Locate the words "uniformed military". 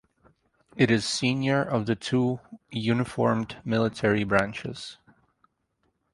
2.71-4.23